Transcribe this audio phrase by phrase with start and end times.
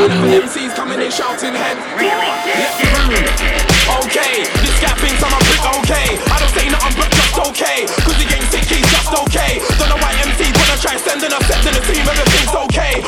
[0.00, 1.76] And if MC's coming in in shouting head.
[1.76, 3.60] Left the.
[4.00, 6.16] Okay, this guy thinks I'm a brick, okay.
[6.24, 7.84] I don't say nothing but just okay.
[8.00, 9.60] Cause he ain't sick, he's just okay.
[9.76, 13.04] Don't know why MCs wanna try sending a set to the team, everything's okay.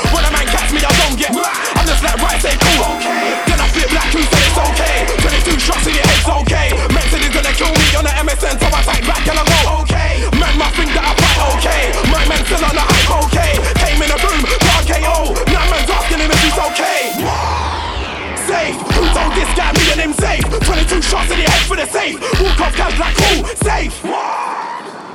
[20.02, 20.42] Him safe?
[20.42, 22.18] 22 shots in the head for the safe.
[22.42, 23.46] Walk off guys like who?
[23.62, 23.94] Safe.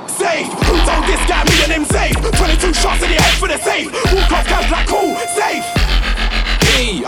[0.08, 0.48] Safe.
[0.64, 2.16] Who told this guy me and him safe?
[2.16, 3.92] 22 shots in the head for the safe.
[4.12, 5.14] Walk off guys like who?
[5.36, 5.66] Safe.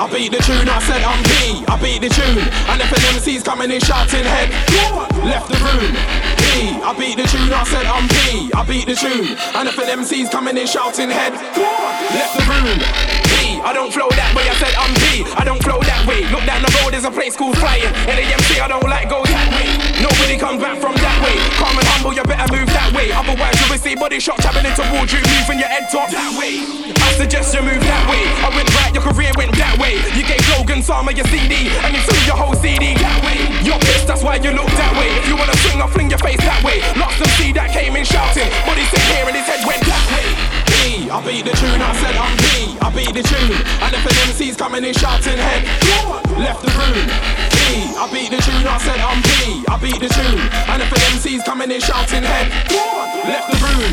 [0.01, 2.43] I beat the tune, I said I'm P, I beat the tune.
[2.73, 4.51] And if an MC's coming in shouting head,
[5.23, 5.93] left the room.
[6.41, 9.37] P, I beat the tune, I said I'm P, I beat the tune.
[9.55, 13.20] And if an MC's coming in shouting head, left the room.
[13.61, 15.25] I don't flow that way, I said I'm P.
[15.37, 16.25] I don't flow that way.
[16.33, 17.93] Look down the road, there's a place called flying.
[18.09, 19.69] In the MC, I don't like go that way.
[20.01, 21.37] Nobody comes back from that way.
[21.61, 23.13] Calm and humble, you better move that way.
[23.13, 26.65] Otherwise, you will see body shots happening towards you, moving your head top that way.
[26.97, 28.25] I suggest you move that way.
[28.41, 30.01] I went right, your career went that way.
[30.17, 33.45] You gave Logan Sama your CD, and you threw your whole CD that way.
[33.61, 35.13] You're pissed, that's why you look that way.
[35.21, 36.81] If you wanna swing, I'll fling your face that way.
[36.97, 40.05] Lots of see that came in shouting, he sit here and his head went that
[40.17, 40.60] way.
[40.81, 42.81] I beat the tune, I said I'm P.
[42.81, 43.53] I beat the tune,
[43.85, 45.69] and if an MC's coming in shouting head,
[46.41, 47.05] left the room.
[47.53, 47.93] P.
[48.01, 49.61] I beat the tune, I said I'm P.
[49.69, 52.49] I beat the tune, and if an MC's coming in shouting head,
[53.29, 53.93] left the room.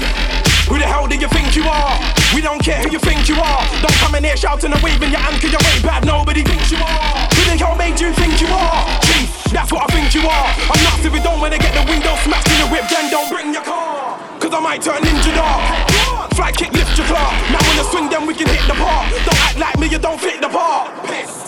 [0.71, 1.99] Who the hell do you think you are?
[2.31, 3.61] We don't care who you think you are.
[3.83, 6.71] Don't come in here shouting and waving your hand cause you're way bad, nobody thinks
[6.71, 7.27] you are.
[7.35, 8.79] Who the hell made you think you are?
[9.11, 10.49] Chief, that's what I think you are.
[10.71, 13.27] I'm nuts if you don't wanna get the window smashed in your whip, then don't
[13.27, 14.15] bring your car.
[14.39, 15.96] Cause I might turn ninja dog.
[16.37, 17.33] Fly kick, lift your claw.
[17.49, 19.09] Now when I swing, then we can hit the park.
[19.25, 20.93] Don't act like me, you don't fit the part.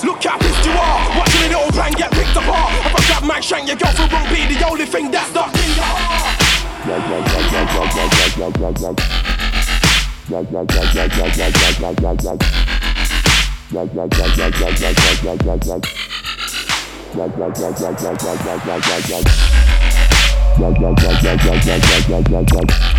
[0.01, 0.99] Look how pissed you are.
[1.13, 2.73] Watching a little plan get picked apart.
[2.81, 5.77] If I grab my shank, your girlfriend won't be the only thing that's stuck in
[5.77, 6.41] your heart.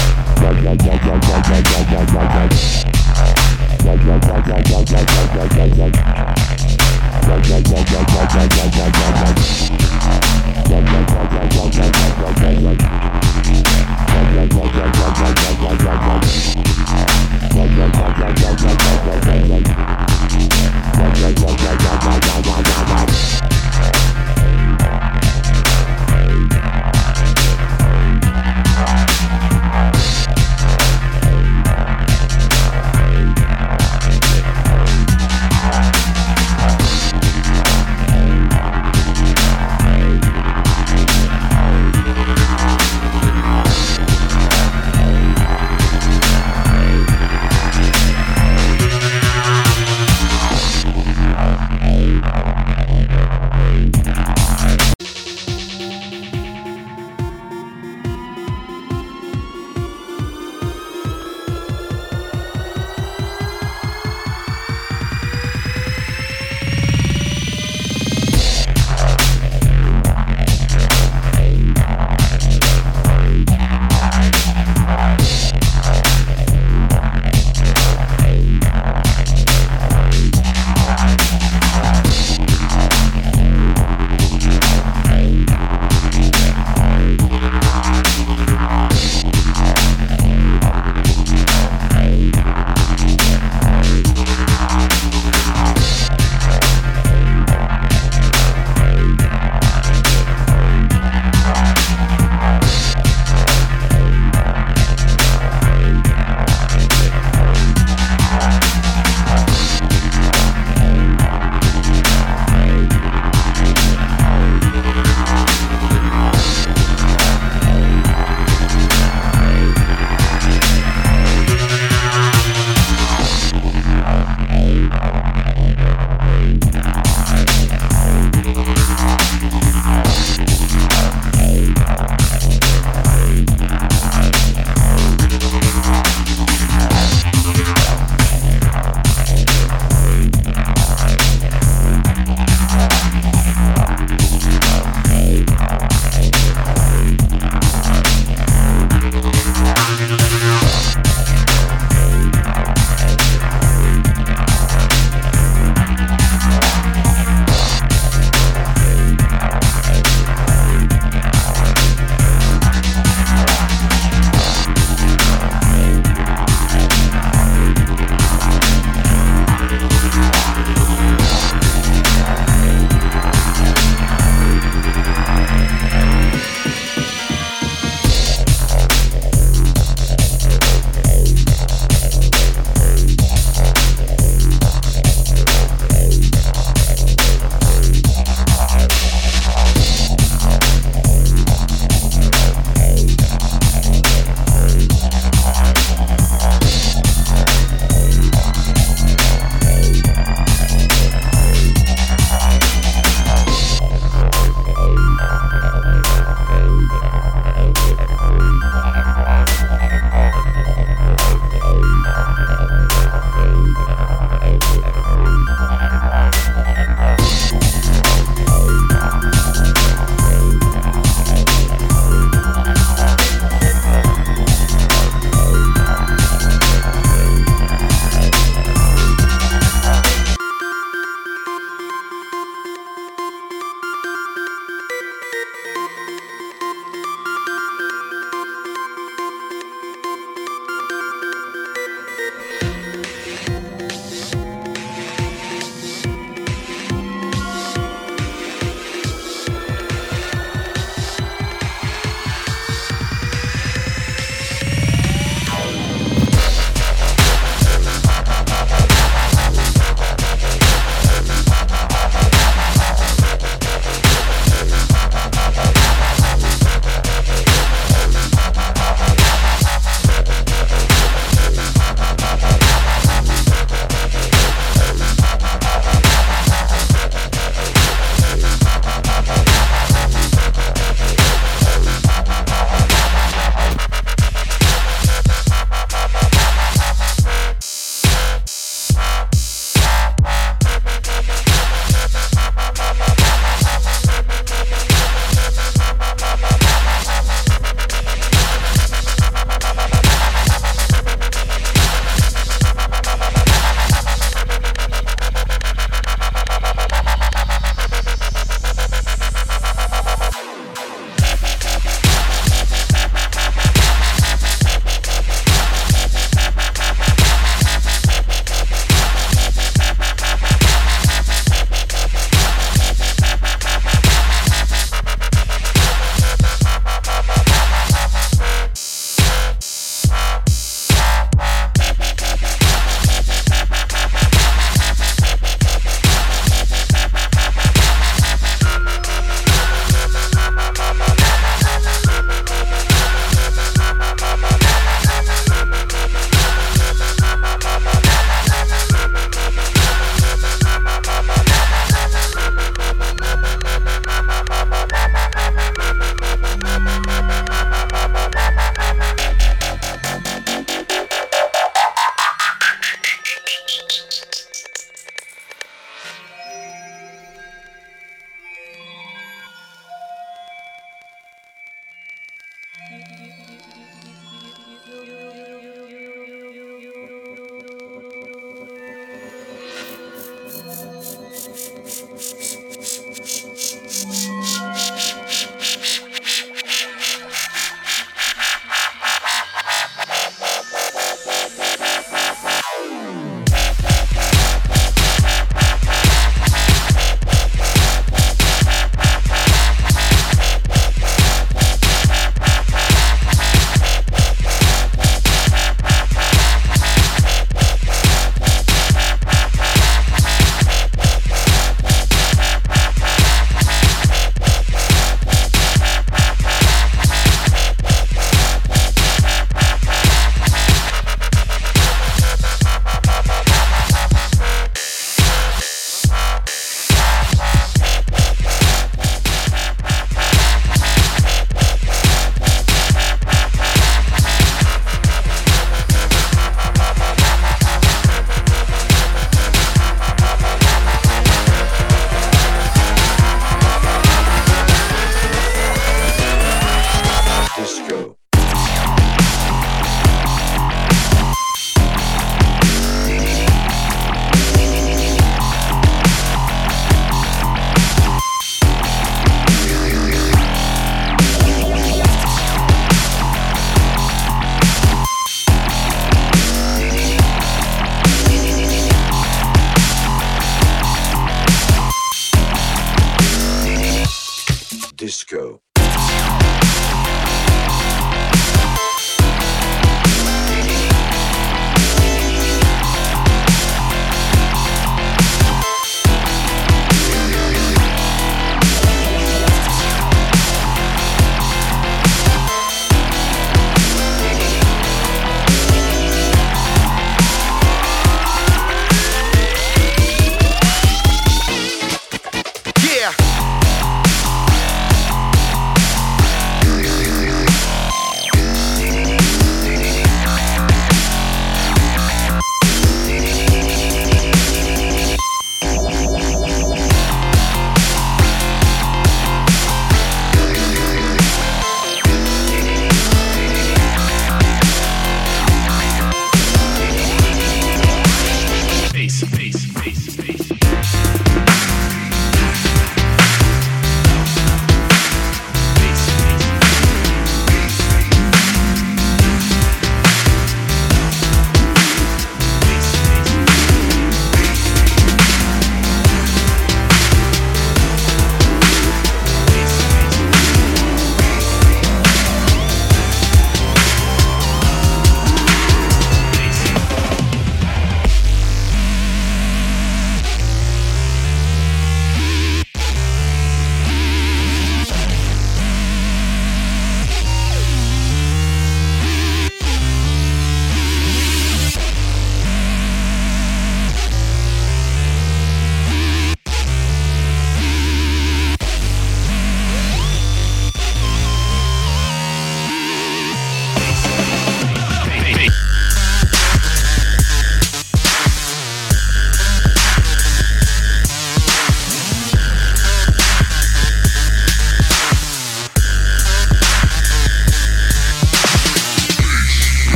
[22.91, 23.40] Bye.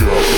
[0.00, 0.30] Somebody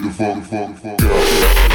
[0.00, 1.71] gon' fuck, fuck, fuck.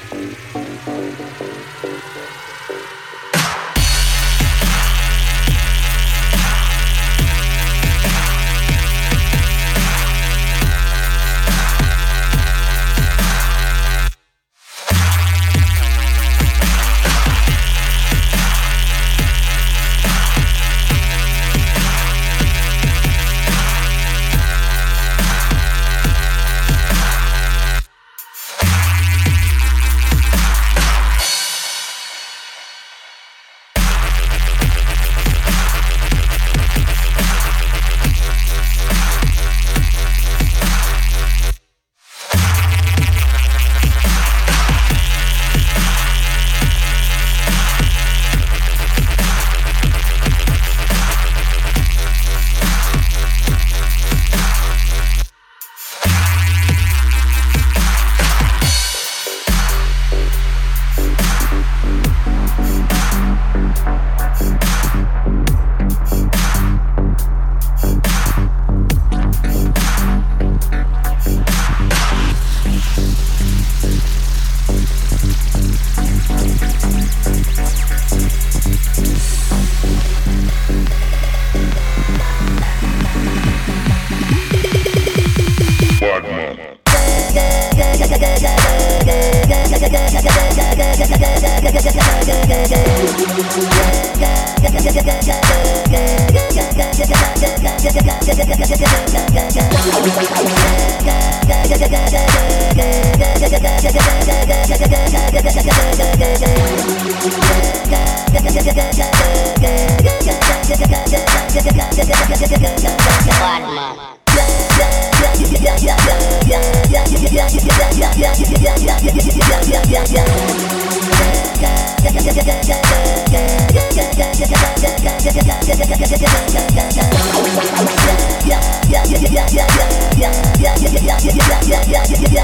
[0.00, 0.38] Thank
[1.82, 1.85] you.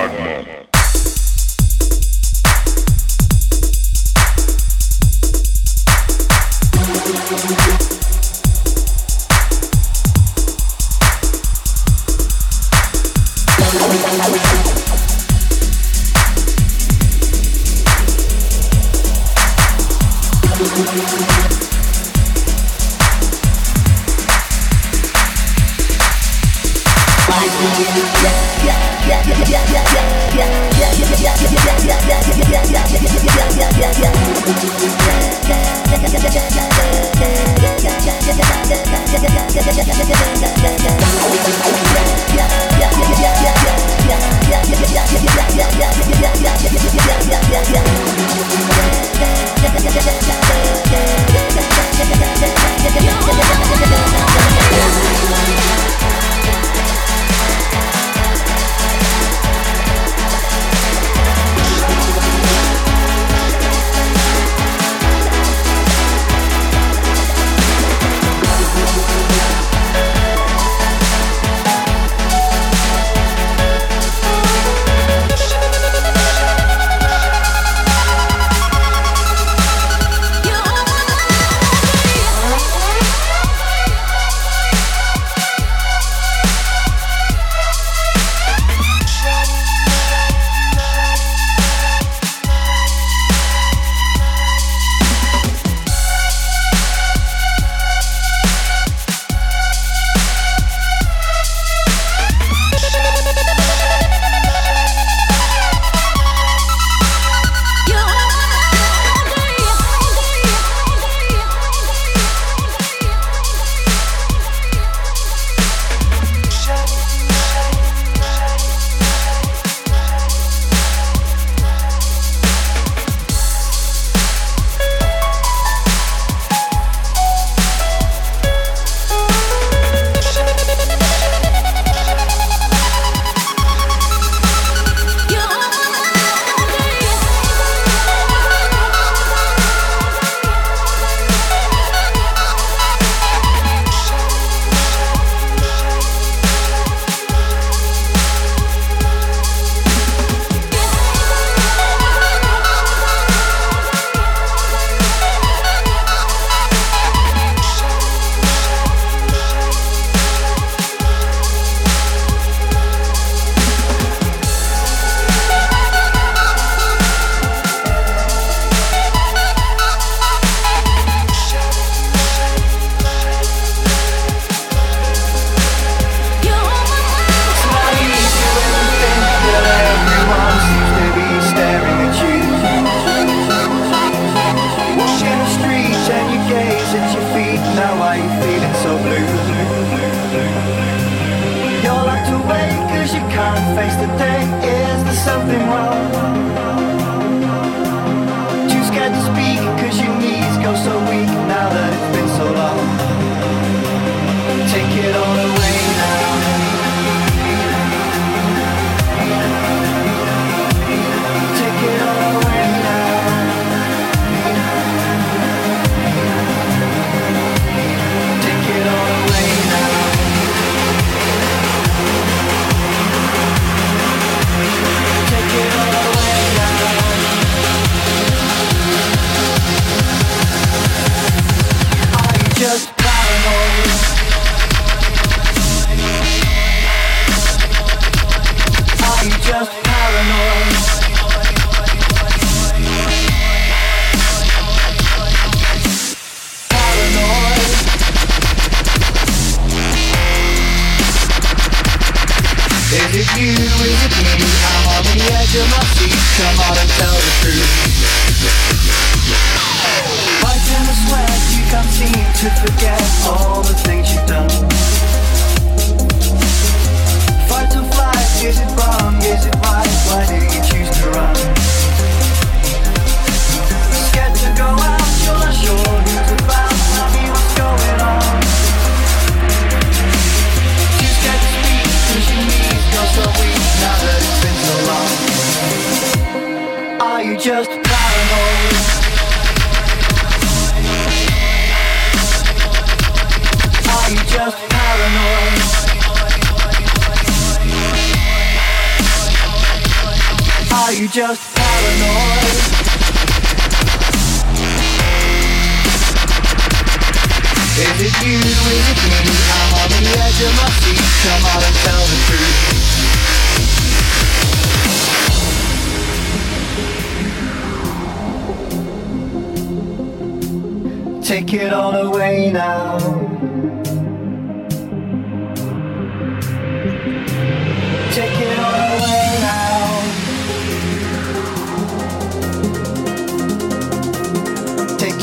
[0.00, 0.59] Bad man.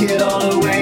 [0.09, 0.76] it all away.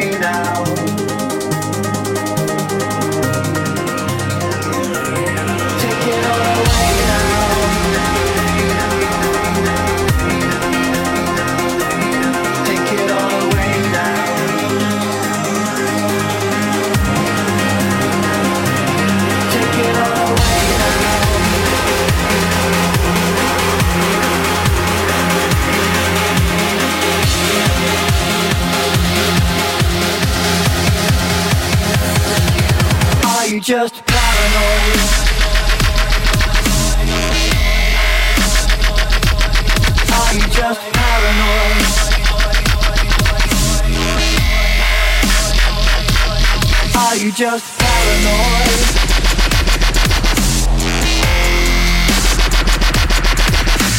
[47.35, 48.69] just paranoid.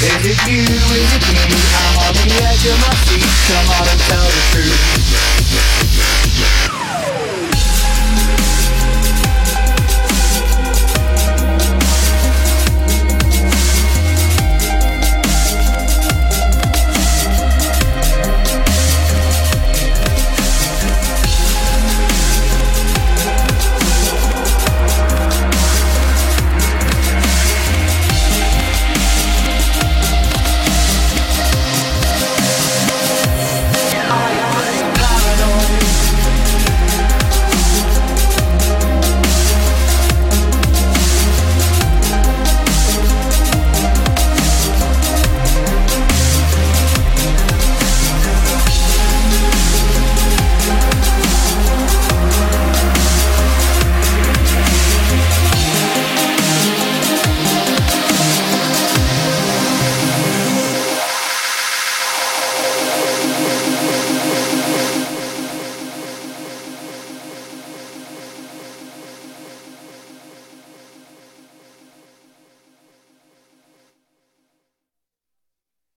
[0.01, 0.65] Is it you?
[0.65, 1.61] Is it me?
[1.77, 3.29] I'm on the edge of my seat.
[3.53, 5.76] Come on and tell the truth.